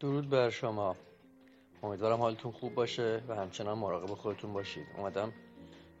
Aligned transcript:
درود 0.00 0.30
بر 0.30 0.50
شما. 0.50 0.96
امیدوارم 1.82 2.18
حالتون 2.18 2.52
خوب 2.52 2.74
باشه 2.74 3.22
و 3.28 3.34
همچنان 3.34 3.78
مراقب 3.78 4.14
خودتون 4.14 4.52
باشید. 4.52 4.86
اومدم 4.96 5.32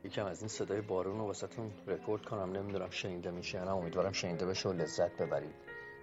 یکم 0.04 0.26
از 0.26 0.40
این 0.40 0.48
صدای 0.48 0.80
بارون 0.80 1.18
رو 1.18 1.24
واسهتون 1.24 1.70
رکورد 1.86 2.24
کنم. 2.24 2.52
نمی‌دونم 2.52 2.90
شنیده 2.90 3.30
میشه 3.30 3.64
نه. 3.64 3.76
امیدوارم 3.76 4.12
شنیده 4.12 4.46
بشه 4.46 4.68
و 4.68 4.72
لذت 4.72 5.22
ببرید. 5.22 5.54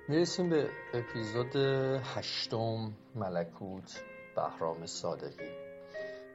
می‌رسیم 0.08 0.50
به 0.50 0.70
اپیزود 0.94 1.56
هشتم 2.16 2.94
ملکوت 3.16 4.04
بهرام 4.36 4.86
صادقی. 4.86 5.50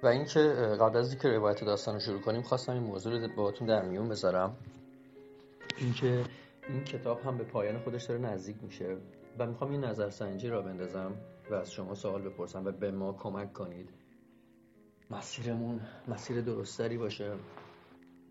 و 0.02 0.06
اینکه 0.06 0.40
قبل 0.80 0.96
از 0.96 1.11
اینکه 1.11 1.29
روایت 1.29 1.64
داستان 1.64 1.95
رو 1.95 2.00
شروع 2.00 2.20
کنیم 2.20 2.43
خواستم 2.43 2.72
این 2.72 2.82
موضوع 2.82 3.20
رو 3.20 3.29
باهاتون 3.36 3.66
در 3.66 3.82
میون 3.82 4.09
بذارم. 4.09 4.56
اینکه 5.79 6.25
این 6.68 6.84
کتاب 6.84 7.20
هم 7.20 7.38
به 7.38 7.45
پایان 7.45 7.79
خودش 7.79 8.04
داره 8.04 8.20
نزدیک 8.20 8.56
میشه. 8.62 8.96
و 9.38 9.46
می‌خوام 9.46 9.70
این 9.70 9.84
نظرسنجی 9.84 10.48
را 10.48 10.62
بندازم. 10.62 11.16
و 11.50 11.54
از 11.54 11.72
شما 11.72 11.94
سوال 11.94 12.22
بپرسم 12.22 12.64
و 12.64 12.72
به 12.72 12.90
ما 12.90 13.12
کمک 13.12 13.52
کنید. 13.52 13.90
مسیرمون 15.11 15.80
مسیر 16.08 16.40
درستری 16.40 16.98
باشه. 16.98 17.36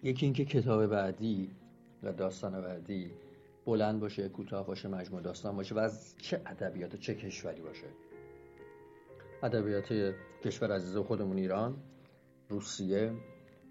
یکی 0.03 0.26
اینکه 0.26 0.45
کتاب 0.45 0.85
بعدی 0.85 1.52
و 2.03 2.13
داستان 2.13 2.62
بعدی 2.62 3.12
بلند 3.66 3.99
باشه 3.99 4.30
کوتاه 4.30 4.67
باشه 4.67 4.88
مجموع 4.88 5.21
داستان 5.21 5.55
باشه 5.55 5.76
و 5.76 5.80
از 5.80 6.16
چه 6.17 6.41
ادبیات 6.45 6.95
چه 6.95 7.16
کشوری 7.16 7.62
باشه. 7.62 7.88
ادبیات 9.43 10.13
کشور 10.43 10.71
عزیز 10.71 10.98
خودمون 10.98 11.38
ایران 11.38 11.77
روسیه 12.49 13.13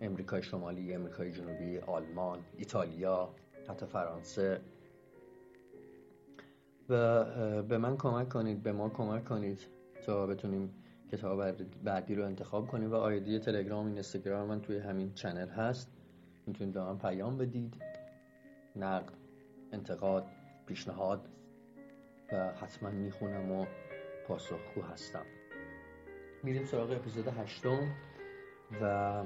امریکای 0.00 0.42
شمالی 0.42 0.94
امریکای 0.94 1.32
جنوبی 1.32 1.78
آلمان 1.78 2.44
ایتالیا 2.56 3.34
حتی 3.68 3.86
فرانسه. 3.86 4.60
و 6.88 7.24
به 7.62 7.78
من 7.78 7.96
کمک 7.96 8.28
کنید 8.28 8.62
به 8.62 8.72
ما 8.72 8.88
کمک 8.88 9.24
کنید 9.24 9.60
تا 10.06 10.26
بتونیم 10.26 10.74
کتاب 11.12 11.52
بعدی 11.84 12.14
رو 12.14 12.24
انتخاب 12.24 12.66
کنیم. 12.66 12.90
و 12.90 12.94
آیدی 12.94 13.38
تلگرام 13.38 13.86
اینستاگرام 13.86 14.48
من 14.48 14.60
توی 14.60 14.78
همین 14.78 15.14
چنل 15.14 15.48
هست. 15.48 15.92
می‌تونید 16.46 16.74
به 16.74 16.80
من 16.80 16.98
پیام 16.98 17.38
بدید. 17.38 17.82
نقد 18.76 19.12
انتقاد 19.72 20.26
پیشنهاد. 20.66 21.28
و 22.32 22.52
حتما 22.52 22.90
می‌خونم 22.90 23.52
و 23.52 23.66
پاسخگو 24.28 24.82
هستم. 24.82 25.26
میریم 26.42 26.64
سراغ 26.64 26.90
اپیزود 26.90 27.28
هشتم 27.28 27.94
و 28.82 29.24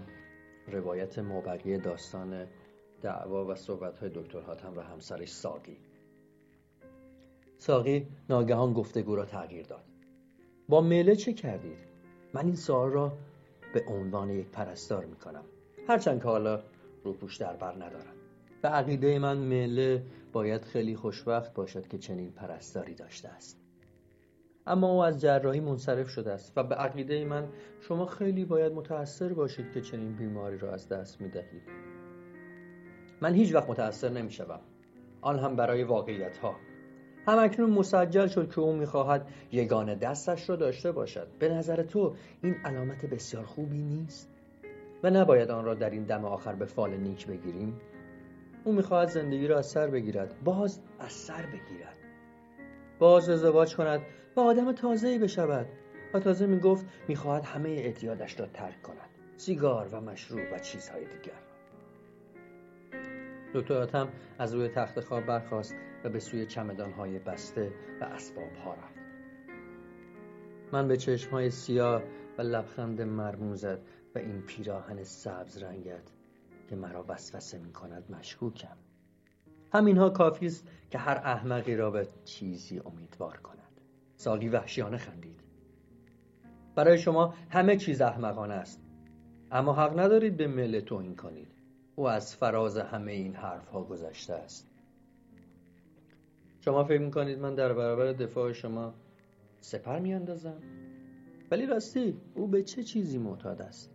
روایت 0.68 1.18
مابقی 1.18 1.78
داستان 1.78 2.46
دعوا 3.02 3.46
و 3.46 3.54
صحبت 3.54 3.98
های 3.98 4.10
دکتر 4.14 4.40
حاتم 4.40 4.76
و 4.76 4.80
همسرش 4.80 5.32
ساقی. 5.32 5.89
ساقی 7.60 8.06
ناگهان 8.28 8.72
گفتگو 8.72 9.16
را 9.16 9.24
تغییر 9.24 9.66
داد. 9.66 9.84
با 10.68 10.80
میله 10.80 11.16
چه 11.16 11.32
کردید؟ 11.32 11.78
من 12.34 12.46
این 12.46 12.56
سوال 12.56 12.90
را 12.90 13.12
به 13.74 13.84
عنوان 13.88 14.30
یک 14.30 14.46
پرستار 14.46 15.04
می 15.04 15.16
کنم 15.16 15.44
هرچند 15.88 16.22
که 16.22 16.28
حالا 16.28 16.60
روپوش 17.04 17.36
در 17.36 17.56
بر 17.56 17.74
ندارم. 17.74 18.14
به 18.62 18.68
عقیده 18.68 19.18
من 19.18 19.36
میله 19.36 20.02
باید 20.32 20.64
خیلی 20.64 20.96
خوشبخت 20.96 21.54
باشد 21.54 21.88
که 21.88 21.98
چنین 21.98 22.30
پرستاری 22.30 22.94
داشته 22.94 23.28
است. 23.28 23.60
اما 24.66 24.92
او 24.92 25.04
از 25.04 25.20
جراحی 25.20 25.60
منصرف 25.60 26.08
شده 26.08 26.32
است 26.32 26.52
و 26.56 26.62
به 26.62 26.74
عقیده 26.74 27.24
من 27.24 27.48
شما 27.80 28.06
خیلی 28.06 28.44
باید 28.44 28.72
متأثر 28.72 29.32
باشید 29.32 29.72
که 29.72 29.80
چنین 29.80 30.12
بیماری 30.12 30.58
را 30.58 30.72
از 30.72 30.88
دست 30.88 31.20
می 31.20 31.28
دهید 31.28 31.62
من 33.20 33.34
هیچ 33.34 33.54
وقت 33.54 33.70
متأثر 33.70 34.08
نمی 34.08 34.30
شدم. 34.30 34.60
آن 35.20 35.38
هم 35.38 35.56
برای 35.56 35.84
واقعیت 35.84 36.38
ها 36.38 36.54
همکنون 37.26 37.70
مسجل 37.70 38.26
شد 38.26 38.52
که 38.54 38.60
او 38.60 38.72
می‌خواهد 38.72 39.28
یگانه 39.52 39.94
دستش 39.94 40.50
را 40.50 40.56
داشته 40.56 40.92
باشد. 40.92 41.28
به 41.38 41.48
نظر 41.48 41.82
تو 41.82 42.14
این 42.42 42.54
علامت 42.64 43.06
بسیار 43.06 43.44
خوبی 43.44 43.82
نیست؟ 43.82 44.30
و 45.02 45.10
نباید 45.10 45.50
آن 45.50 45.64
را 45.64 45.74
در 45.74 45.90
این 45.90 46.04
دم 46.04 46.24
آخر 46.24 46.54
به 46.54 46.64
فال 46.64 46.96
نیک 46.96 47.26
بگیریم؟ 47.26 47.80
او 48.64 48.72
می‌خواهد 48.72 49.08
زندگی 49.08 49.46
را 49.46 49.58
از 49.58 49.66
سر 49.66 49.86
بگیرد 49.86 50.34
باز 50.44 50.80
از 50.98 51.12
سر 51.12 51.46
بگیرد. 51.46 51.96
باز 52.98 53.30
ازدواج 53.30 53.76
کند 53.76 54.00
و 54.36 54.40
آدم 54.40 54.72
تازه‌ای 54.72 55.18
بشود. 55.18 55.66
و 56.14 56.20
تازه 56.20 56.46
می‌گفت 56.46 56.86
می‌خواهد 57.08 57.44
همه 57.44 57.68
اعتیادش 57.68 58.40
را 58.40 58.46
ترک 58.46 58.82
کند. 58.82 59.10
سیگار 59.36 59.88
و 59.92 60.00
مشروب 60.00 60.40
و 60.52 60.58
چیزهای 60.58 61.04
دیگر. 61.04 61.49
دکتر 63.54 63.74
آتم 63.74 64.08
از 64.38 64.54
روی 64.54 64.68
تخت 64.68 65.00
خواب 65.00 65.26
برخاست 65.26 65.76
و 66.04 66.08
به 66.08 66.18
سوی 66.18 66.46
چمدانهای 66.46 67.18
بسته 67.18 67.72
و 68.00 68.04
اسباب 68.04 68.52
ها 68.64 68.74
رفت. 68.74 69.00
من 70.72 70.88
به 70.88 70.96
چشمهای 70.96 71.50
سیاه 71.50 72.02
و 72.38 72.42
لبخند 72.42 73.02
مرموزت 73.02 73.78
و 74.14 74.18
این 74.18 74.42
پیراهن 74.42 75.02
سبز 75.02 75.62
رنگت 75.62 76.12
که 76.68 76.76
مرا 76.76 77.04
وسوسه 77.08 77.58
می 77.58 77.72
کند 77.72 78.04
مشکوکم. 78.10 78.76
همینها 79.72 80.10
کافی 80.10 80.46
است 80.46 80.68
که 80.90 80.98
هر 80.98 81.20
احمقی 81.24 81.76
را 81.76 81.90
به 81.90 82.08
چیزی 82.24 82.78
امیدوار 82.78 83.36
کند. 83.36 83.80
ساقی 84.16 84.48
وحشیانه 84.48 84.96
خندید. 84.96 85.40
برای 86.74 86.98
شما 86.98 87.34
همه 87.50 87.76
چیز 87.76 88.00
احمقانه 88.00 88.54
است. 88.54 88.82
اما 89.50 89.72
حق 89.72 89.98
ندارید 89.98 90.36
به 90.36 90.46
مل 90.46 90.80
توهین 90.80 91.16
کنید. 91.16 91.59
او 92.00 92.08
از 92.08 92.36
فراز 92.36 92.76
همه 92.76 93.12
این 93.12 93.34
حرف 93.34 93.68
ها 93.68 93.82
گذشته 93.82 94.34
است. 94.34 94.70
شما 96.60 96.84
فکر 96.84 97.00
می‌کنید 97.00 97.38
من 97.38 97.54
در 97.54 97.72
برابر 97.72 98.12
دفاع 98.12 98.52
شما 98.52 98.94
سپر 99.60 99.98
میاندازم؟ 99.98 100.62
ولی 101.50 101.66
راستی 101.66 102.20
او 102.34 102.48
به 102.48 102.62
چه 102.62 102.82
چیزی 102.82 103.18
معتاد 103.18 103.62
است؟ 103.62 103.90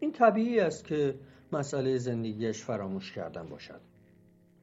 این 0.00 0.12
طبیعی 0.12 0.60
است 0.60 0.84
که 0.84 1.18
مسئله 1.52 1.98
زندگیش 1.98 2.64
فراموش 2.64 3.12
کردن 3.12 3.48
باشد. 3.48 3.80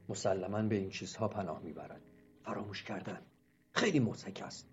مسلما 0.10 0.62
به 0.62 0.76
این 0.76 0.90
چیزها 0.90 1.28
پناه 1.28 1.62
می‌برد. 1.64 2.02
فراموش 2.44 2.84
کردن 2.84 3.22
خیلی 3.72 4.00
مزهک 4.00 4.42
است. 4.46 4.70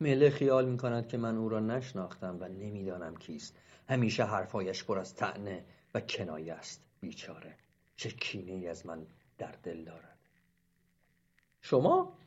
مله 0.00 0.30
خیال 0.30 0.68
می‌کند 0.68 1.06
که 1.06 1.18
من 1.18 1.36
او 1.36 1.48
را 1.48 1.60
نشناختم 1.60 2.36
و 2.40 2.48
نمی‌دانم 2.48 3.16
کیست. 3.16 3.58
همیشه 3.88 4.24
حرفهایش 4.24 4.84
پر 4.84 4.98
از 4.98 5.14
تعنه 5.14 5.64
و 5.94 6.00
کنایه 6.00 6.54
است 6.54 6.84
بیچاره. 7.00 7.56
چه 7.96 8.10
کینه 8.10 8.52
ای 8.52 8.68
از 8.68 8.86
من 8.86 9.06
در 9.38 9.54
دل 9.62 9.84
دارد. 9.84 10.18
شما؟ 11.60 12.18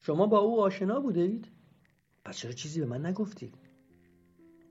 شما 0.00 0.26
با 0.26 0.38
او 0.38 0.62
آشنا 0.62 1.00
بوده 1.00 1.20
اید 1.20 1.48
پس 2.24 2.36
چرا 2.36 2.52
چیزی 2.52 2.80
به 2.80 2.86
من 2.86 3.06
نگفتید 3.06 3.54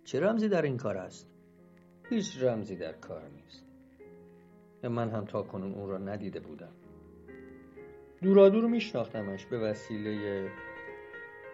چه 0.04 0.20
رمزی 0.20 0.50
در 0.50 0.62
این 0.62 0.78
کار 0.78 0.98
است؟ 0.98 1.28
هیچ 2.10 2.38
رمزی 2.44 2.76
در 2.76 2.94
کار 2.94 3.28
نیست. 3.28 3.66
من 4.84 5.10
هم 5.10 5.26
تا 5.26 5.44
کنون 5.44 5.74
او 5.74 5.88
را 5.88 5.98
ندیده 5.98 6.40
بودم. 6.40 6.74
دورادور 8.22 8.66
میشناختمش 8.68 9.46
به 9.46 9.60
وسیله 9.60 10.52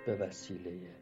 به 0.05 0.15
وسیله. 0.15 0.95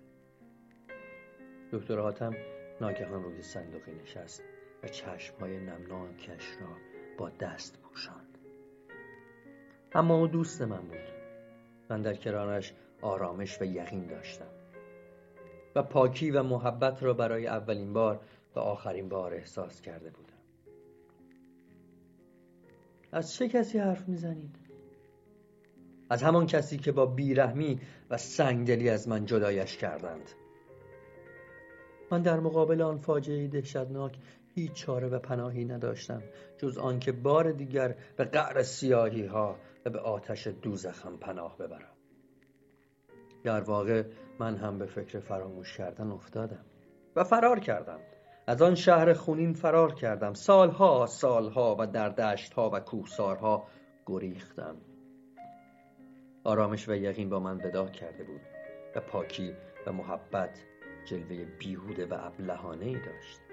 دکتر 1.71 1.99
حاتم 1.99 2.35
ناگهان 2.81 3.23
روی 3.23 3.41
صندوقی 3.41 3.91
نشست. 3.91 4.43
و 4.85 4.87
چشمهای 4.87 5.59
نمناکش 5.59 6.57
را 6.61 6.67
با 7.17 7.29
دست 7.29 7.79
پوشاند. 7.81 8.37
اما 9.93 10.15
او 10.15 10.27
دوست 10.27 10.61
من 10.61 10.81
بود. 10.81 10.97
من 11.89 12.01
در 12.01 12.15
کنارش 12.15 12.73
آرامش 13.01 13.61
و 13.61 13.65
یقین 13.65 14.07
داشتم. 14.07 14.45
و 15.75 15.83
پاکی 15.83 16.31
و 16.31 16.43
محبت 16.43 17.03
را 17.03 17.13
برای 17.13 17.47
اولین 17.47 17.93
بار 17.93 18.19
و 18.55 18.59
آخرین 18.59 19.09
بار 19.09 19.33
احساس 19.33 19.81
کرده 19.81 20.09
بودم. 20.09 20.33
از 23.11 23.33
چه 23.33 23.49
کسی 23.49 23.79
حرف 23.79 24.07
می‌زنید؟ 24.07 24.55
از 26.09 26.23
همان 26.23 26.47
کسی 26.47 26.77
که 26.77 26.91
با 26.91 27.05
بیرحمی 27.05 27.79
و 28.09 28.17
سنگدلی 28.17 28.89
از 28.89 29.07
من 29.07 29.25
جدایش 29.25 29.77
کردند. 29.77 30.31
من 32.11 32.21
در 32.21 32.39
مقابل 32.39 32.81
آن 32.81 32.97
فاجعه 32.97 33.47
دهشتناک 33.47 34.17
هیچ 34.55 34.73
چاره 34.73 35.07
و 35.07 35.19
پناهی 35.19 35.65
نداشتم 35.65 36.23
جز 36.57 36.77
آنکه 36.77 37.11
بار 37.11 37.51
دیگر 37.51 37.95
به 38.17 38.23
قعر 38.23 38.63
سیاهی 38.63 39.25
ها 39.25 39.55
و 39.85 39.89
به 39.89 39.99
آتش 39.99 40.47
دوزخم 40.47 41.17
پناه 41.17 41.57
ببرم. 41.57 41.95
در 43.43 43.61
واقع 43.61 44.03
من 44.39 44.57
هم 44.57 44.77
به 44.77 44.85
فکر 44.85 45.19
فراموش 45.19 45.77
کردن 45.77 46.11
افتادم 46.11 46.65
و 47.15 47.23
فرار 47.23 47.59
کردم. 47.59 47.99
از 48.47 48.61
آن 48.61 48.75
شهر 48.75 49.13
خونین 49.13 49.53
فرار 49.53 49.93
کردم. 49.93 50.33
سالها 50.33 51.05
سالها 51.05 51.75
و 51.79 51.87
در 51.87 52.09
دشتها 52.09 52.69
و 52.73 52.79
کوهسارها 52.79 53.67
گریختم. 54.05 54.75
آرامش 56.43 56.89
و 56.89 56.95
یقین 56.95 57.29
با 57.29 57.39
من 57.39 57.57
ودا 57.57 57.87
کرده 57.87 58.23
بود 58.23 58.41
و 58.95 58.99
پاکی 58.99 59.53
و 59.87 59.91
محبت 59.91 60.59
جلوه 61.05 61.45
بیهوده 61.59 62.05
و 62.05 62.17
ابلهانه 62.19 62.85
ای 62.85 62.99
داشت. 62.99 63.44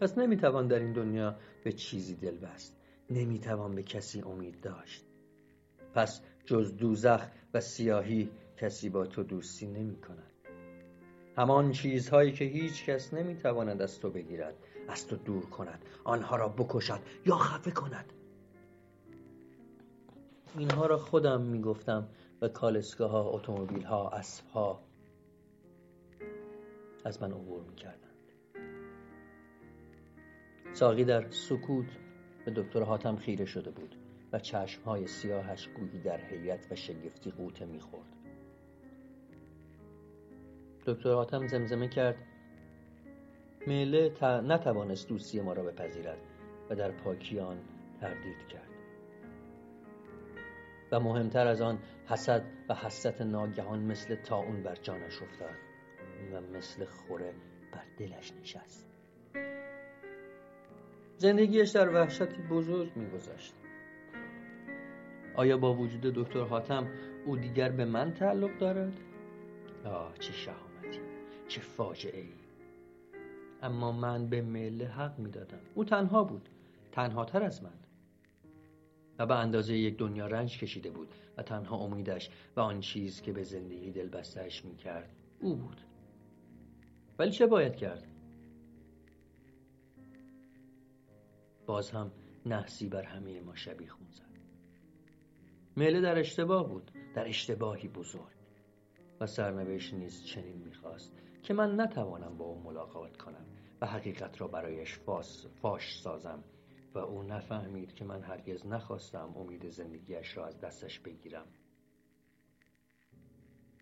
پس 0.00 0.18
نمی‌توان 0.18 0.68
در 0.68 0.78
این 0.78 0.92
دنیا 0.92 1.36
به 1.64 1.72
چیزی 1.72 2.14
دل 2.14 2.36
بست 2.36 2.76
نمی‌توان 3.10 3.74
به 3.74 3.82
کسی 3.82 4.20
امید 4.20 4.60
داشت. 4.60 5.04
پس 5.94 6.20
جز 6.44 6.76
دوزخ 6.76 7.26
و 7.54 7.60
سیاهی 7.60 8.30
کسی 8.56 8.88
با 8.88 9.06
تو 9.06 9.22
دوستی 9.22 9.66
نمی 9.66 9.96
کند 9.96 10.32
همان 11.36 11.72
چیزهایی 11.72 12.32
که 12.32 12.44
هیچ 12.44 12.84
کس 12.84 13.14
نمی 13.14 13.36
تواند 13.36 13.82
از 13.82 14.00
تو 14.00 14.10
بگیرد 14.10 14.54
از 14.88 15.06
تو 15.06 15.16
دور 15.16 15.46
کند 15.46 15.84
آنها 16.04 16.36
را 16.36 16.48
بکشد 16.48 17.00
یا 17.26 17.36
خفه 17.36 17.70
کند. 17.70 18.12
اینها 20.58 20.86
را 20.86 20.98
خودم 20.98 21.42
می 21.42 21.60
گفتم 21.60 22.08
و 22.40 22.48
کالسکه 22.48 23.04
ها 23.04 23.22
اتومبیل 23.30 23.84
ها 23.84 24.10
اسب 24.10 24.46
ها 24.46 24.82
از 27.04 27.22
من 27.22 27.32
عبور 27.32 27.62
می 27.62 27.74
کردند 27.74 28.05
ساقی 30.76 31.04
در 31.04 31.30
سکوت 31.30 31.86
به 32.44 32.50
دکتر 32.50 32.82
حاتم 32.82 33.16
خیره 33.16 33.44
شده 33.44 33.70
بود 33.70 33.96
و 34.32 34.38
چشمهای 34.38 35.06
سیاهش 35.06 35.68
گویی 35.68 36.00
در 36.00 36.20
حیرت 36.20 36.72
و 36.72 36.74
شگفتی 36.74 37.30
قوطه 37.30 37.64
می‌خورد. 37.64 38.16
دکتر 40.86 41.12
حاتم 41.12 41.46
زمزمه 41.46 41.88
کرد. 41.88 42.16
میله 43.66 44.12
نتوانست 44.22 45.08
دوستی 45.08 45.40
ما 45.40 45.52
را 45.52 45.62
بپذیرد 45.62 46.18
و 46.70 46.74
در 46.74 46.90
پاکی 46.90 47.38
آن 47.38 47.58
تردید 48.00 48.48
کرد. 48.48 48.70
و 50.92 51.00
مهمتر 51.00 51.46
از 51.46 51.60
آن 51.60 51.78
حسد 52.06 52.44
و 52.68 52.74
حسرت 52.74 53.20
ناگهان 53.20 53.78
مثل 53.78 54.14
تاون 54.14 54.62
بر 54.62 54.74
جانش 54.74 55.22
افتاد 55.22 55.56
و 56.32 56.40
مثل 56.40 56.84
خوره 56.84 57.34
بر 57.72 57.84
دلش 57.98 58.32
نشست. 58.32 58.85
زندگیش 61.18 61.70
در 61.70 61.88
وحشتی 61.88 62.42
بزرگ 62.50 62.96
میگذشت. 62.96 63.54
آیا 65.34 65.56
با 65.56 65.74
وجود 65.74 66.00
دکتر 66.00 66.40
حاتم 66.40 66.88
او 67.26 67.36
دیگر 67.36 67.68
به 67.68 67.84
من 67.84 68.14
تعلق 68.14 68.58
دارد؟ 68.58 68.92
آه 69.84 70.14
چه 70.18 70.32
شهامتی 70.32 71.00
چه 71.48 71.60
فاجعه 71.60 72.20
ای 72.20 72.32
اما 73.62 73.92
من 73.92 74.26
به 74.28 74.42
مله 74.42 74.86
حق 74.86 75.18
می‌دادم. 75.18 75.60
او 75.74 75.84
تنها 75.84 76.24
بود 76.24 76.48
تنها 76.92 77.24
تر 77.24 77.42
از 77.42 77.62
من. 77.62 77.78
و 79.18 79.26
به 79.26 79.34
اندازه 79.34 79.76
یک 79.76 79.96
دنیا 79.96 80.26
رنج 80.26 80.58
کشیده 80.58 80.90
بود 80.90 81.08
و 81.36 81.42
تنها 81.42 81.76
امیدش 81.76 82.30
و 82.56 82.60
آن 82.60 82.80
چیز 82.80 83.22
که 83.22 83.32
به 83.32 83.42
زندگی 83.42 83.90
دل 83.90 84.08
بستهش 84.08 84.64
می 84.64 84.76
کرد 84.76 85.10
او 85.40 85.56
بود. 85.56 85.80
ولی 87.18 87.30
چه 87.30 87.46
باید 87.46 87.76
کرد؟ 87.76 88.15
باز 91.66 91.90
هم 91.90 92.12
نحسی 92.46 92.88
بر 92.88 93.02
همه 93.02 93.40
ما 93.40 93.54
شبیه 93.54 93.90
خون 93.90 94.10
زد. 94.10 94.38
میله 95.76 96.00
در 96.00 96.18
اشتباه 96.18 96.68
بود 96.68 96.90
در 97.14 97.28
اشتباهی 97.28 97.88
بزرگ. 97.88 98.36
و 99.20 99.26
سرنوشت 99.26 99.94
نیز 99.94 100.24
چنین 100.24 100.56
می‌خواست 100.56 101.12
که 101.42 101.54
من 101.54 101.80
نتوانم 101.80 102.36
با 102.36 102.44
او 102.44 102.62
ملاقات 102.62 103.16
کنم 103.16 103.46
و 103.80 103.86
حقیقت 103.86 104.40
را 104.40 104.48
برایش 104.48 104.98
فاش 105.62 106.00
سازم 106.00 106.44
و 106.94 106.98
او 106.98 107.22
نفهمید 107.22 107.94
که 107.94 108.04
من 108.04 108.22
هرگز 108.22 108.66
نخواستم 108.66 109.32
امید 109.36 109.70
زندگیش 109.70 110.36
را 110.36 110.46
از 110.46 110.60
دستش 110.60 111.00
بگیرم. 111.00 111.46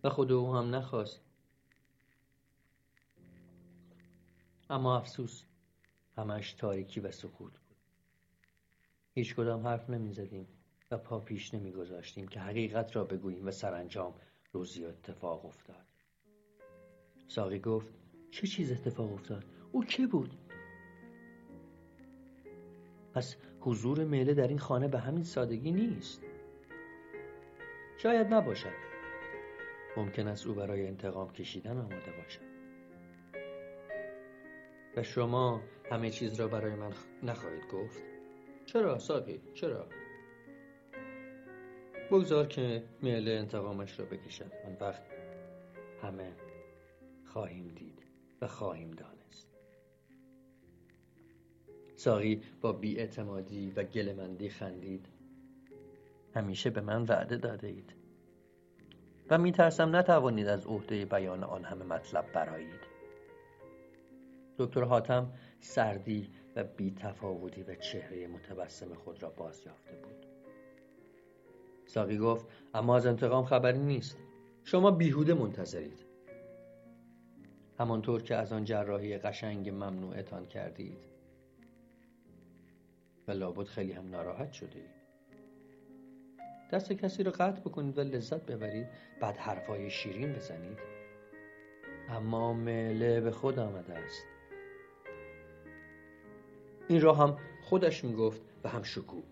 و 0.03 0.09
خود 0.09 0.31
او 0.31 0.55
هم 0.55 0.75
نخواست. 0.75 1.21
اما 4.69 4.97
افسوس 4.97 5.43
همش 6.17 6.53
تاریکی 6.53 6.99
و 6.99 7.11
سکوت 7.11 7.53
هیچ 9.15 9.35
کدام 9.35 9.67
حرف 9.67 9.89
نمی 9.89 10.11
زدیم 10.11 10.47
و 10.91 10.97
پا 10.97 11.19
پیش 11.19 11.53
نمی 11.53 11.71
گذاشتیم 11.71 12.27
که 12.27 12.39
حقیقت 12.39 12.95
را 12.95 13.03
بگوییم 13.03 13.47
و 13.47 13.51
سرانجام 13.51 14.13
روزی 14.51 14.85
اتفاق 14.85 15.45
افتاد. 15.45 15.85
ساقی 17.27 17.59
گفت 17.59 17.93
چه 18.31 18.47
چیز 18.47 18.71
اتفاق 18.71 19.13
افتاد؟ 19.13 19.43
او 19.71 19.83
که 19.83 20.07
بود؟ 20.07 20.35
پس 23.13 23.35
حضور 23.59 24.03
میله 24.03 24.33
در 24.33 24.47
این 24.47 24.59
خانه 24.59 24.87
به 24.87 24.99
همین 24.99 25.23
سادگی 25.23 25.71
نیست. 25.71 26.21
شاید 27.97 28.33
نباشد. 28.33 28.73
ممکن 29.97 30.27
است 30.27 30.47
او 30.47 30.53
برای 30.53 30.87
انتقام 30.87 31.33
کشیدن 31.33 31.77
آماده 31.77 32.11
باشد. 32.23 32.55
و 34.97 35.03
شما 35.03 35.61
همه 35.91 36.09
چیز 36.09 36.39
را 36.39 36.47
برای 36.47 36.75
من 36.75 36.93
نخواهید 37.23 37.67
گفت؟ 37.71 38.14
چرا 38.65 38.99
ساقی؟ 38.99 39.41
چرا؟ 39.53 39.87
بگذار 42.11 42.47
که 42.47 42.83
میله 43.01 43.31
انتقامش 43.31 43.99
را 43.99 44.05
بکشد. 44.05 44.51
آن 44.65 44.77
وقت 44.81 45.01
همه 46.01 46.31
خواهیم 47.25 47.67
دید 47.67 48.03
و 48.41 48.47
خواهیم 48.47 48.91
دانست. 48.91 49.47
ساقی 51.95 52.41
با 52.61 52.71
بیاعتمادی 52.71 53.71
و 53.71 53.83
گلمندی 53.83 54.49
خندید. 54.49 55.07
همیشه 56.35 56.69
به 56.69 56.81
من 56.81 57.03
وعده 57.03 57.37
داده 57.37 57.67
اید. 57.67 57.93
و 59.29 59.37
میترسم 59.37 59.95
نتوانید 59.95 60.47
از 60.47 60.65
عهده 60.65 61.05
بیان 61.05 61.43
آن 61.43 61.63
همه 61.63 61.85
مطلب 61.85 62.25
برایید 62.33 62.95
دکتر 64.57 64.83
حاتم 64.83 65.33
سردی 65.59 66.29
و 66.55 66.63
بیتفاوتی 66.63 67.63
و 67.63 67.75
چهره 67.75 68.27
متبسم 68.27 68.93
خود 68.93 69.23
را 69.23 69.29
باز 69.29 69.65
یافته 69.65 69.95
بود. 69.95 70.25
ساقی 71.85 72.17
گفت 72.17 72.45
اما 72.73 72.95
از 72.95 73.05
انتقام 73.05 73.45
خبری 73.45 73.79
نیست. 73.79 74.17
شما 74.63 74.91
بیهوده 74.91 75.33
منتظرید. 75.33 76.05
همانطور 77.79 78.21
که 78.21 78.35
از 78.35 78.53
آن 78.53 78.63
جراحی 78.63 79.17
قشنگ 79.17 79.69
ممنوعتان 79.69 80.45
کردید. 80.45 81.15
و 83.27 83.31
لابد 83.31 83.65
خیلی 83.65 83.91
هم 83.91 84.09
ناراحت 84.09 84.51
شده 84.51 84.85
دست 86.71 86.93
کسی 86.93 87.23
رو 87.23 87.31
قطع 87.31 87.59
بکنید 87.59 87.97
و 87.97 88.01
لذت 88.01 88.45
ببرید. 88.45 88.87
بعد 89.21 89.37
حرفای 89.37 89.89
شیرین 89.89 90.33
بزنید. 90.33 90.77
اما 92.09 92.53
مله 92.53 93.21
به 93.21 93.31
خود 93.31 93.59
آمده 93.59 93.93
است. 93.93 94.34
این 96.87 97.01
را 97.01 97.13
هم 97.13 97.37
خودش 97.63 98.03
می‌گفت 98.03 98.41
و 98.63 98.69
هم 98.69 98.83
شکوه. 98.83 99.23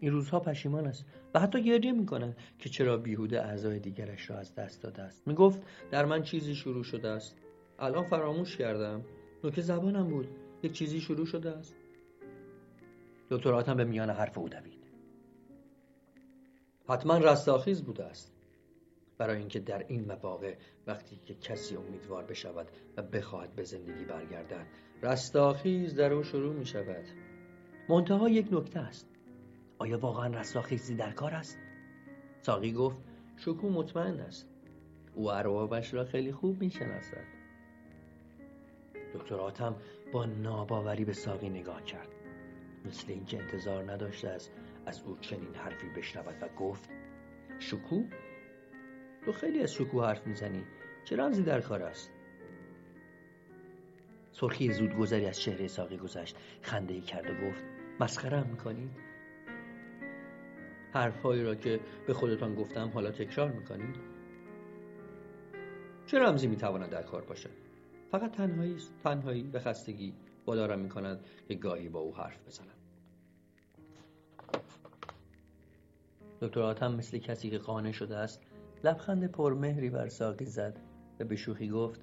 این 0.00 0.12
روزها 0.12 0.40
پشیمان 0.40 0.86
است 0.86 1.04
و 1.34 1.40
حتی 1.40 1.62
گریه 1.62 1.92
می‌کند 1.92 2.36
که 2.58 2.68
چرا 2.68 2.96
بیهوده 2.96 3.44
اعضای 3.44 3.78
دیگرش 3.78 4.30
را 4.30 4.38
از 4.38 4.54
دست 4.54 4.82
داده 4.82 5.02
است. 5.02 5.28
می‌گفت 5.28 5.62
در 5.90 6.04
من 6.04 6.22
چیزی 6.22 6.54
شروع 6.54 6.84
شده 6.84 7.08
است. 7.08 7.36
الان 7.78 8.04
فراموش 8.04 8.56
کردم. 8.56 9.04
نوک 9.44 9.60
زبانم 9.60 10.08
بود. 10.08 10.28
یک 10.62 10.72
چیزی 10.72 11.00
شروع 11.00 11.26
شده 11.26 11.50
است. 11.50 11.74
دکتراتم 13.30 13.76
به 13.76 13.84
میان 13.84 14.10
حرف 14.10 14.38
او 14.38 14.48
دوید. 14.48 14.78
حتما 16.88 17.18
رستاخیز 17.18 17.82
بوده 17.82 18.04
است. 18.04 18.37
برای 19.18 19.38
اینکه 19.38 19.60
در 19.60 19.84
این 19.88 20.04
مواقع 20.04 20.54
وقتی 20.86 21.16
که 21.26 21.34
کسی 21.34 21.76
امیدوار 21.76 22.24
بشود 22.24 22.68
و 22.96 23.02
بخواهد 23.02 23.54
به 23.54 23.62
زندگی 23.62 24.04
برگردد 24.04 24.66
رستاخیز 25.02 25.94
در 25.94 26.12
او 26.12 26.22
شروع 26.22 26.54
می 26.54 26.66
شود 26.66 27.04
منتها 27.88 28.28
یک 28.28 28.46
نکته 28.52 28.80
است. 28.80 29.08
آیا 29.78 29.98
واقعا 29.98 30.26
رستاخیزی 30.26 30.94
در 30.94 31.10
کار 31.10 31.34
است؟ 31.34 31.58
ساقی 32.40 32.72
گفت 32.72 32.96
شکو 33.36 33.68
مطمئن 33.70 34.20
است. 34.20 34.48
او 35.14 35.30
اربابش 35.30 35.94
را 35.94 36.04
خیلی 36.04 36.32
خوب 36.32 36.60
می 36.60 36.70
شناسد 36.70 37.24
دکتر 39.14 39.34
آتم 39.34 39.76
با 40.12 40.26
ناباوری 40.26 41.04
به 41.04 41.12
ساقی 41.12 41.48
نگاه 41.48 41.82
کرد. 41.82 42.08
مثل 42.84 43.12
اینکه 43.12 43.38
انتظار 43.38 43.92
نداشته 43.92 44.28
است 44.28 44.52
از 44.86 45.02
او 45.02 45.16
چنین 45.16 45.54
حرفی 45.54 45.88
بشنود 45.96 46.34
و 46.42 46.48
گفت 46.48 46.90
شکو 47.58 48.02
تو 49.28 49.32
خیلی 49.32 49.62
از 49.62 49.72
شکو 49.72 50.02
حرف 50.02 50.26
می‌زنی. 50.26 50.64
چه 51.04 51.16
رمزی 51.16 51.42
در 51.42 51.60
کار 51.60 51.82
است؟ 51.82 52.10
سرخی 54.32 54.72
زود 54.72 54.96
گذری 54.96 55.26
از 55.26 55.40
چهره 55.40 55.68
ساقی 55.68 55.96
گذشت. 55.96 56.36
خنده 56.62 57.00
کرد 57.00 57.30
و 57.30 57.48
گفت 57.48 57.62
مسخرم 58.00 58.46
می‌کنید؟ 58.46 58.90
حرفهایی 60.92 61.42
را 61.42 61.54
که 61.54 61.80
به 62.06 62.14
خودتان 62.14 62.54
گفتم 62.54 62.88
حالا 62.88 63.10
تکرار 63.10 63.52
می‌کنید؟ 63.52 63.96
چه 66.06 66.18
رمزی 66.18 66.46
می‌تواند 66.46 66.90
در 66.90 67.02
کار 67.02 67.24
باشد؟ 67.24 67.52
فقط 68.10 68.32
تنهایی 68.32 68.76
تنهایی 69.04 69.42
به 69.42 69.60
خستگی 69.60 70.14
وادارم 70.46 70.78
می‌کند 70.78 71.24
که 71.48 71.54
گاهی 71.54 71.88
با 71.88 72.00
او 72.00 72.16
حرف 72.16 72.46
بزنم. 72.46 72.78
دکتر 76.40 76.60
آتم 76.60 76.94
مثل 76.94 77.18
کسی 77.18 77.50
که 77.50 77.58
قانع 77.58 77.92
شده 77.92 78.16
است 78.16 78.47
لبخند 78.84 79.30
پرمهری 79.32 79.90
بر 79.90 80.08
ساقی 80.08 80.44
زد 80.44 80.78
و 81.20 81.24
به 81.24 81.36
شوخی 81.36 81.68
گفت 81.68 82.00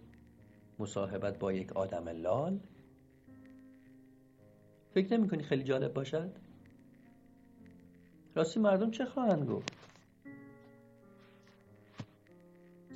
مصاحبت 0.79 1.39
با 1.39 1.53
یک 1.53 1.73
آدم 1.73 2.09
لال 2.09 2.59
فکر 4.93 5.17
نمی 5.17 5.29
کنی 5.29 5.43
خیلی 5.43 5.63
جالب 5.63 5.93
باشد؟ 5.93 6.31
راستی 8.35 8.59
مردم 8.59 8.91
چه 8.91 9.05
خواهند 9.05 9.49
گفت؟ 9.49 9.73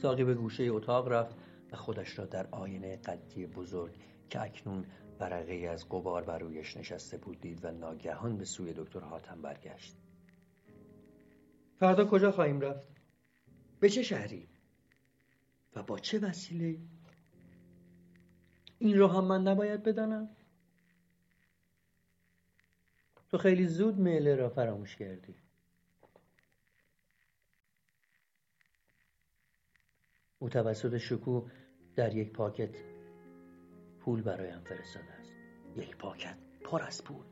ساقی 0.02 0.24
به 0.24 0.34
گوشه 0.34 0.64
اتاق 0.64 1.08
رفت 1.08 1.36
و 1.72 1.76
خودش 1.76 2.20
را 2.20 2.26
در 2.26 2.48
آینه 2.52 2.98
قدی 2.98 3.46
بزرگ 3.46 3.94
که 4.30 4.42
اکنون 4.42 4.86
برقه 5.20 5.54
از 5.54 5.90
قبار 5.90 6.24
بر 6.24 6.40
رویش 6.40 6.78
نشسته 6.78 7.18
بود 7.18 7.42
دید 7.42 7.66
و 7.66 7.72
ناگهان 7.72 8.38
به 8.38 8.46
سوی 8.46 8.74
دکتر 8.74 9.00
حاتم 9.00 9.42
برگشت 9.42 9.96
فردا 11.80 12.06
کجا 12.06 12.32
خواهیم 12.32 12.62
رفت 12.62 12.99
به 13.80 13.90
چه 13.90 14.04
شهری؟ 14.04 14.48
و 15.76 15.84
با 15.84 16.00
چه 16.00 16.20
وسیله؟ 16.20 16.80
این 18.80 18.98
رو 18.98 19.08
هم 19.08 19.26
من 19.26 19.42
نباید 19.42 19.84
بدانم. 19.84 20.30
تو 23.30 23.38
خیلی 23.38 23.68
زود 23.68 23.98
میله 23.98 24.36
را 24.36 24.50
فراموش 24.50 24.96
کردی. 24.96 25.36
او 30.40 30.50
توسط 30.50 30.98
شکو 30.98 31.50
در 31.96 32.16
یک 32.16 32.32
پاکت 32.34 32.76
پول 34.00 34.22
برایم 34.22 34.60
فرستاده 34.60 35.12
است. 35.12 35.34
یک 35.76 35.98
پاکت 35.98 36.38
پر 36.64 36.82
از 36.82 37.04
پول. 37.04 37.26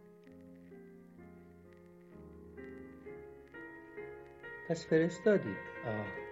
پس 4.69 4.85
فرستادی. 4.85 5.55
آه. 5.85 6.26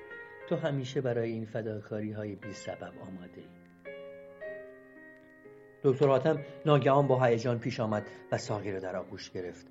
تو 0.50 0.56
همیشه 0.56 1.02
برای 1.02 1.32
این 1.32 1.46
فداکاری 1.46 2.12
های 2.12 2.36
بی 2.36 2.54
سبب 2.54 2.94
آماده 3.02 3.42
ای. 3.42 3.48
دکتر 5.84 6.08
حاتم 6.08 6.40
ناگهان 6.66 7.08
با 7.08 7.24
هیجان 7.24 7.60
پیش 7.60 7.80
آمد 7.80 8.08
و 8.32 8.38
ساقی 8.38 8.72
را 8.72 8.80
در 8.80 8.96
آغوش 8.96 9.32
گرفت 9.32 9.68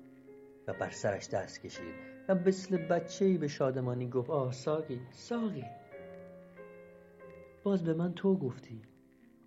و 0.67 0.73
بر 0.73 0.89
سرش 0.89 1.29
دست 1.29 1.61
کشید 1.61 1.95
و 2.29 2.35
مثل 2.35 2.77
بچه 2.77 3.25
ای 3.25 3.37
به 3.37 3.47
شادمانی 3.47 4.09
گفت 4.09 4.29
آه 4.29 4.51
ساقی 4.51 5.01
ساقی. 5.11 5.65
باز 7.63 7.83
به 7.83 7.93
من 7.93 8.13
تو 8.13 8.37
گفتی. 8.37 8.81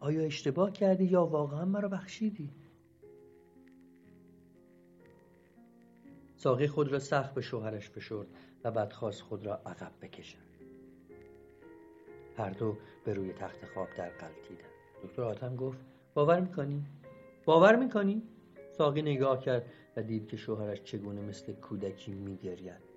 آیا 0.01 0.23
اشتباه 0.23 0.73
کردی 0.73 1.05
یا 1.05 1.25
واقعا 1.25 1.65
مرا 1.65 1.89
بخشیدی؟ 1.89 2.51
ساقی 6.37 6.67
خود 6.67 6.93
را 6.93 6.99
سخت 6.99 7.35
به 7.35 7.41
شوهرش 7.41 7.91
فشرد 7.91 8.27
و 8.65 8.71
بعد 8.71 8.93
خواست 8.93 9.23
خود 9.23 9.47
را 9.47 9.55
عقب 9.55 9.93
بکشد. 10.03 10.48
هر 12.39 12.51
دو 12.51 12.77
به 13.05 13.15
روی 13.15 13.33
تخت 13.33 13.65
خواب 13.75 13.89
در 13.97 14.09
قلتیدند 14.09 14.71
دکتر 15.05 15.23
آتم 15.23 15.57
گفت 15.57 15.79
باور 16.15 16.41
می‌کنی؟ 16.41 16.85
باور 17.45 17.77
می‌کنی؟ 17.77 18.23
ساقی 18.73 19.03
نگاه 19.03 19.41
کرد 19.41 19.67
و 19.97 20.03
دید 20.03 20.29
که 20.29 20.37
شوهرش 20.37 20.83
چگونه 20.83 21.21
مثل 21.21 21.53
کودکی 21.53 22.13
میگرید 22.13 22.89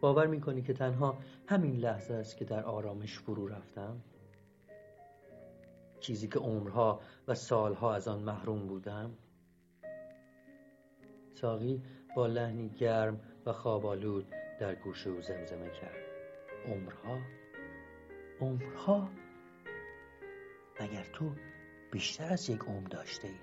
باور 0.00 0.26
می‌کنی 0.26 0.62
که 0.62 0.72
تنها 0.72 1.18
همین 1.46 1.76
لحظه 1.76 2.14
است 2.14 2.36
که 2.36 2.44
در 2.44 2.64
آرامش 2.64 3.18
فرو 3.18 3.48
رفتم؟ 3.48 4.00
چیزی 6.00 6.28
که 6.28 6.38
عمرها 6.38 7.00
و 7.28 7.34
سالها 7.34 7.94
از 7.94 8.08
آن 8.08 8.22
محروم 8.22 8.66
بودم؟ 8.66 9.10
ساقی 11.34 11.82
با 12.16 12.26
لحنی 12.26 12.68
گرم 12.68 13.20
و 13.46 13.52
خوابالود 13.52 14.32
در 14.60 14.74
گوش 14.74 15.06
او 15.06 15.22
زمزمه 15.22 15.70
کرد 15.70 16.13
عمرها 16.66 17.20
عمرها 18.40 19.10
مگر 20.80 21.04
تو 21.12 21.32
بیشتر 21.92 22.32
از 22.32 22.50
یک 22.50 22.60
عمر 22.60 22.88
داشته 22.88 23.28
ای؟ 23.28 23.34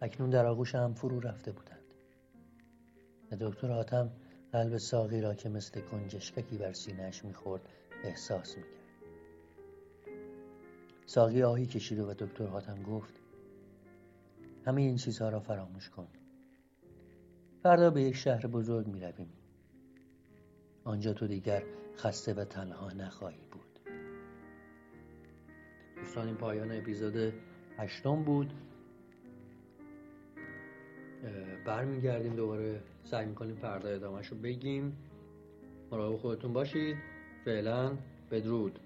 اکنون 0.00 0.30
در 0.30 0.46
آغوش 0.46 0.74
هم 0.74 0.94
فرو 0.94 1.20
رفته 1.20 1.52
بودند. 1.52 1.84
و 3.32 3.36
دکتر 3.40 3.72
آتم 3.72 4.10
قلب 4.52 4.76
ساقی 4.76 5.20
را 5.20 5.34
که 5.34 5.48
مثل 5.48 5.80
گنجشککی 5.80 6.58
بر 6.58 6.72
سینهش 6.72 7.24
می‌خورد 7.24 7.68
احساس 8.04 8.56
می‌کرد. 8.56 8.74
ساقی 11.06 11.42
آهی 11.42 11.66
کشید 11.66 11.98
و 11.98 12.14
دکتر 12.14 12.46
حاتم 12.46 12.82
گفت 12.82 13.20
همه 14.66 14.82
این 14.82 14.96
چیزها 14.96 15.28
را 15.28 15.40
فراموش 15.40 15.90
کن. 15.90 16.08
فردا 17.62 17.90
به 17.90 18.02
یک 18.02 18.16
شهر 18.16 18.46
بزرگ 18.46 18.86
می 18.86 19.00
رویم 19.00 19.43
آنجا 20.84 21.12
تو 21.12 21.26
دیگر 21.26 21.62
خسته 21.96 22.34
و 22.34 22.44
تنها 22.44 22.90
نخواهی 22.90 23.46
بود. 23.50 23.78
دوستان 25.96 26.26
این 26.26 26.36
پایان 26.36 26.72
اپیزود 26.72 27.32
هشتم 27.78 28.22
بود. 28.22 28.52
برمیگردیم 31.66 32.36
دوباره. 32.36 32.80
سعی 33.04 33.26
می‌کنیم 33.26 33.54
فردا 33.54 33.88
ادامهش 33.88 34.26
رو 34.26 34.36
بگیم. 34.36 34.96
مراقب 35.92 36.16
خودتون 36.16 36.52
باشید. 36.52 36.96
فعلا 37.44 37.96
بدرود. 38.30 38.78